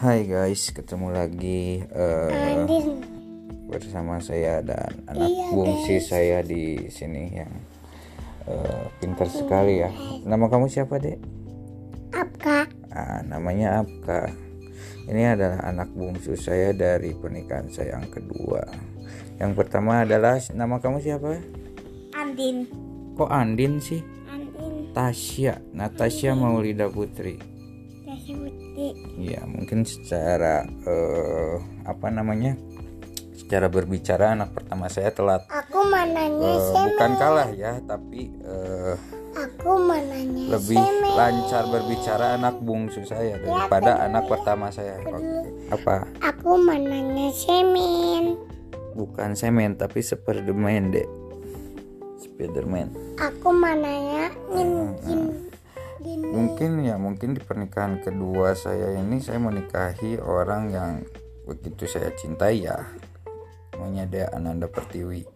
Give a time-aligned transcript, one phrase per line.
[0.00, 2.64] Hai guys, ketemu lagi uh,
[3.68, 7.52] bersama saya dan anak Iya, bungsi saya di sini yang
[8.48, 9.92] uh, pintar sekali ya.
[10.24, 11.20] Nama kamu siapa dek?
[12.16, 14.32] Apka Ah, namanya Apka.
[15.04, 18.64] Ini adalah anak bungsu saya dari pernikahan saya yang kedua.
[19.36, 21.44] Yang pertama adalah nama kamu siapa?
[22.16, 22.64] Andin
[23.20, 24.00] Kok Andin sih?
[24.32, 27.59] Andin Tasya, Natasha Maulida Putri.
[28.70, 32.54] Putri Ya mungkin secara eh, apa namanya?
[33.34, 35.42] Secara berbicara anak pertama saya telat.
[35.50, 38.94] Aku mananya Eh, Seme bukan kalah ya, tapi eh,
[39.30, 40.78] Aku mananya lebih
[41.14, 44.98] lancar berbicara anak bungsu saya daripada anak pertama saya.
[45.70, 46.06] Apa?
[46.20, 48.34] Aku mananya Semin
[48.90, 51.06] Bukan semen tapi Spiderman dek.
[52.18, 52.90] Spiderman.
[53.16, 55.49] Aku mananya Ngin Ngin
[56.00, 60.92] Mungkin ya mungkin di pernikahan kedua saya ini saya menikahi orang yang
[61.44, 62.80] begitu saya cintai ya.
[63.76, 65.28] Namanya dia Ananda Pertiwi.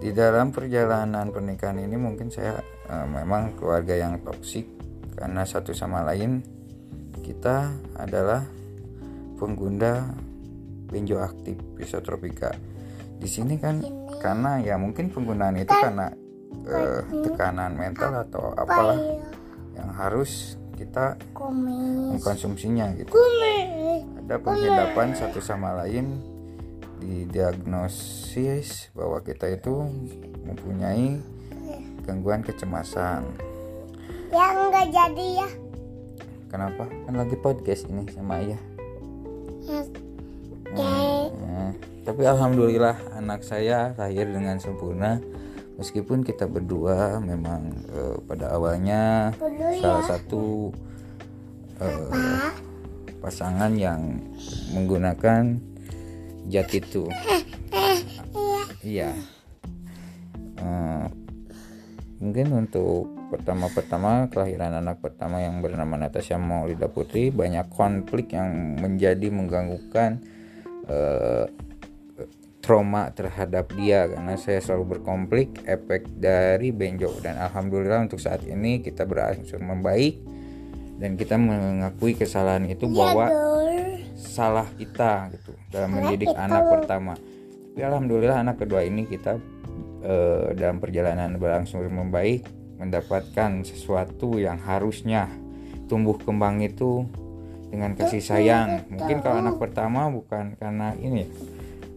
[0.00, 4.68] Di dalam perjalanan pernikahan ini mungkin saya eh, memang keluarga yang toksik
[5.16, 6.44] karena satu sama lain
[7.24, 8.44] kita adalah
[9.40, 10.12] pengguna
[10.92, 12.52] benjo aktif pisotropika.
[13.16, 13.80] Di sini kan
[14.20, 16.12] karena ya mungkin penggunaan itu karena
[16.68, 18.96] eh, tekanan mental atau apalah
[19.80, 23.12] yang harus kita Kumis mengkonsumsinya gitu.
[23.12, 26.20] Kumis Ada penghidapan satu sama lain
[27.00, 29.88] didiagnosis bahwa kita itu
[30.44, 31.16] mempunyai
[32.04, 33.24] gangguan kecemasan.
[34.30, 35.48] Ya enggak jadi ya
[36.50, 36.82] Kenapa?
[37.06, 38.58] Kan lagi podcast ini sama ayah.
[39.62, 39.80] Ya,
[40.70, 41.74] Nah,
[42.06, 45.22] tapi alhamdulillah anak saya lahir dengan sempurna.
[45.80, 49.32] Meskipun kita berdua memang eh, pada awalnya
[49.80, 50.68] salah satu
[51.80, 52.12] eh,
[53.24, 54.20] pasangan yang
[54.76, 55.56] menggunakan
[56.52, 57.08] jat itu.
[58.84, 59.16] Iya.
[60.60, 61.06] Eh,
[62.20, 69.32] mungkin untuk pertama-pertama kelahiran anak pertama yang bernama Natasha Maulida Putri banyak konflik yang menjadi
[69.32, 70.20] mengganggukan
[70.92, 71.48] eh,
[72.70, 78.78] trauma terhadap dia karena saya selalu berkonflik efek dari benjo dan alhamdulillah untuk saat ini
[78.78, 80.22] kita berangsur membaik
[81.02, 83.26] dan kita mengakui kesalahan itu bahwa
[84.14, 87.18] salah kita gitu dalam mendidik anak pertama.
[87.18, 89.34] Tapi alhamdulillah anak kedua ini kita
[90.06, 92.46] eh, dalam perjalanan berangsur membaik
[92.78, 95.26] mendapatkan sesuatu yang harusnya
[95.90, 97.02] tumbuh kembang itu
[97.66, 98.86] dengan kasih sayang.
[98.94, 101.26] Mungkin kalau anak pertama bukan karena ini.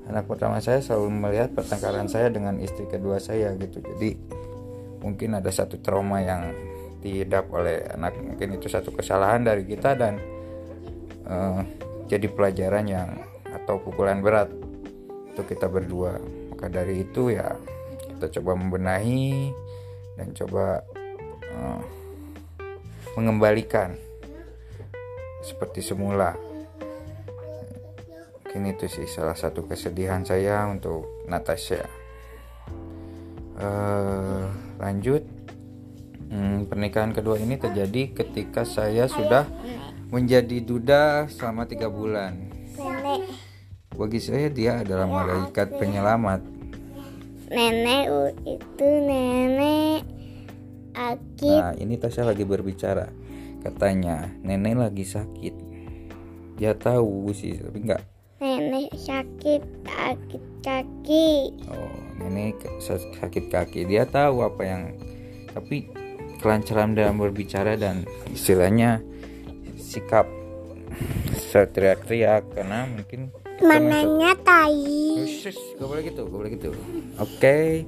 [0.03, 3.79] Anak pertama saya selalu melihat pertengkaran saya dengan istri kedua saya gitu.
[3.79, 4.19] Jadi
[4.99, 6.51] mungkin ada satu trauma yang
[6.99, 8.15] dihidap oleh anak.
[8.19, 10.19] Mungkin itu satu kesalahan dari kita dan
[11.23, 11.61] eh,
[12.11, 13.09] jadi pelajaran yang
[13.47, 14.51] atau pukulan berat
[15.31, 16.19] untuk kita berdua.
[16.51, 17.55] Maka dari itu ya
[18.11, 19.51] kita coba membenahi
[20.19, 20.83] dan coba
[21.47, 21.81] eh,
[23.15, 23.95] mengembalikan
[25.43, 26.52] seperti semula.
[28.53, 31.81] Mungkin itu sih salah satu kesedihan saya untuk Natasha.
[33.57, 34.45] Eh,
[34.77, 35.25] lanjut,
[36.29, 39.49] Hmm, pernikahan kedua ini terjadi ketika saya sudah
[40.09, 42.49] menjadi duda selama tiga bulan.
[43.89, 46.41] Bagi saya dia adalah malaikat penyelamat.
[47.49, 50.05] Nenek u- itu nenek
[50.93, 53.09] Akib Nah, ini Tasya lagi berbicara.
[53.61, 55.53] Katanya nenek lagi sakit.
[56.57, 58.12] Dia tahu sih, tapi enggak.
[58.43, 63.87] Nenek sakit sakit kaki Oh, nenek sakit kaki.
[63.87, 64.99] Dia tahu apa yang
[65.55, 65.87] tapi
[66.43, 68.03] kelancaran dalam berbicara dan
[68.35, 68.99] istilahnya
[69.79, 70.27] sikap
[71.55, 73.31] teriak-teriak karena mungkin
[73.63, 75.23] Mananya tai
[75.79, 76.69] gak boleh gitu, gak boleh gitu.
[77.23, 77.87] Oke,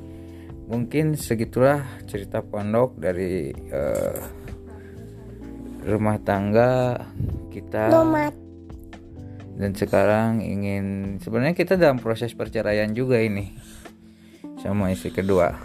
[0.71, 4.17] mungkin segitulah cerita pondok dari eh,
[5.83, 7.03] rumah tangga
[7.51, 7.91] kita.
[7.91, 8.44] Tomat
[9.55, 13.55] Dan sekarang ingin sebenarnya kita dalam proses perceraian juga ini
[14.59, 15.55] sama istri kedua.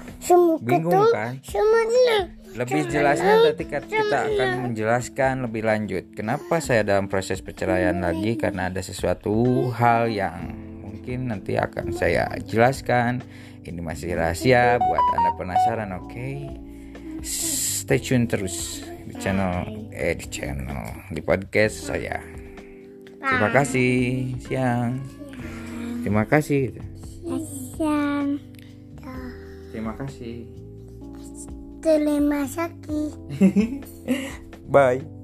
[0.62, 1.40] Bingung kan?
[1.42, 6.10] Semuanya Lebih jelasnya nanti kat- kita akan menjelaskan lebih lanjut.
[6.14, 8.34] Kenapa saya dalam proses perceraian lagi?
[8.34, 10.50] Karena ada sesuatu hal yang
[10.82, 13.22] mungkin nanti akan saya jelaskan.
[13.62, 16.28] Ini masih rahasia buat anda penasaran, oke?
[17.22, 22.39] Stay tune terus di channel, eh di channel, di podcast saya.
[23.20, 24.96] Terima kasih, siang.
[26.00, 26.72] Terima kasih.
[27.76, 28.40] Siang
[29.70, 30.49] Terima kasih.
[31.84, 33.12] Terima kasih
[34.72, 35.19] Bye.